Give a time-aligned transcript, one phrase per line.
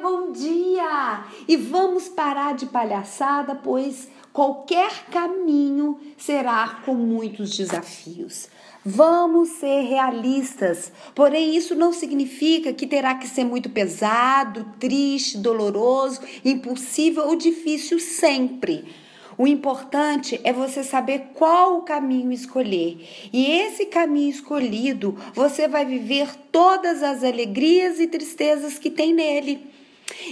[0.00, 1.24] bom dia!
[1.46, 8.48] E vamos parar de palhaçada, pois qualquer caminho será com muitos desafios.
[8.84, 16.22] Vamos ser realistas, porém isso não significa que terá que ser muito pesado, triste, doloroso,
[16.42, 18.86] impossível ou difícil sempre.
[19.36, 23.06] O importante é você saber qual o caminho escolher.
[23.32, 29.70] E esse caminho escolhido, você vai viver todas as alegrias e tristezas que tem nele.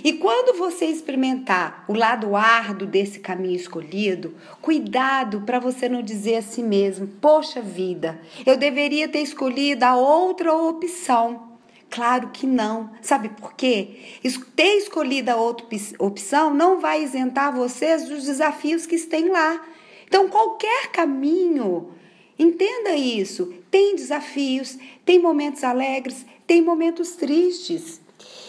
[0.02, 6.36] E quando você experimentar o lado árduo desse caminho escolhido, cuidado para você não dizer
[6.36, 11.48] a si mesmo: Poxa vida, eu deveria ter escolhido a outra opção.
[11.90, 12.90] Claro que não.
[13.00, 14.18] Sabe por quê?
[14.54, 15.66] Ter escolhido a outra
[15.98, 19.64] opção não vai isentar vocês dos desafios que estão lá.
[20.06, 21.90] Então, qualquer caminho,
[22.38, 23.54] entenda isso.
[23.70, 28.00] Tem desafios, tem momentos alegres, tem momentos tristes.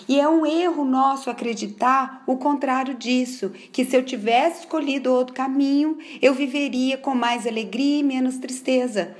[0.10, 5.36] E é um erro nosso acreditar o contrário disso, que se eu tivesse escolhido outro
[5.36, 9.16] caminho, eu viveria com mais alegria e menos tristeza.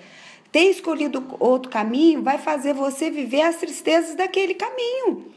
[0.52, 5.32] Ter escolhido outro caminho vai fazer você viver as tristezas daquele caminho.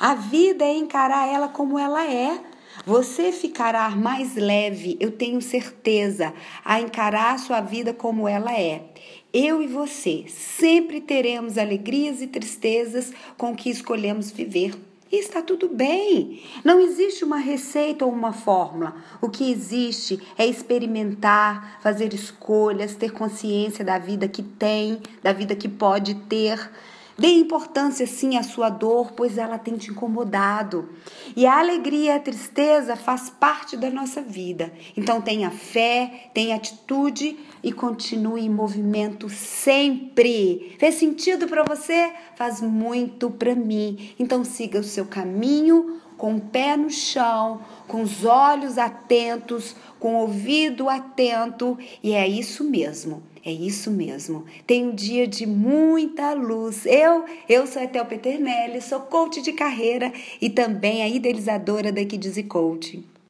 [0.00, 2.40] A vida é encarar ela como ela é.
[2.86, 6.32] Você ficará mais leve, eu tenho certeza,
[6.64, 8.86] a encarar a sua vida como ela é.
[9.34, 14.72] Eu e você sempre teremos alegrias e tristezas com que escolhemos viver.
[15.14, 16.42] E está tudo bem.
[16.64, 18.96] Não existe uma receita ou uma fórmula.
[19.20, 25.54] O que existe é experimentar, fazer escolhas, ter consciência da vida que tem, da vida
[25.54, 26.68] que pode ter.
[27.16, 30.88] Dê importância sim à sua dor, pois ela tem te incomodado.
[31.36, 34.72] E a alegria e a tristeza faz parte da nossa vida.
[34.96, 40.76] Então tenha fé, tenha atitude e continue em movimento sempre.
[40.78, 42.12] Fez sentido para você?
[42.34, 44.10] Faz muito para mim.
[44.18, 50.14] Então siga o seu caminho com o pé no chão, com os olhos atentos, com
[50.14, 53.22] o ouvido atento, e é isso mesmo.
[53.44, 54.46] É isso mesmo.
[54.66, 56.86] Tem um dia de muita luz.
[56.86, 62.02] Eu, eu sou a Etel Peternelli, sou coach de carreira e também a idealizadora da
[62.02, 63.04] Kids Coaching.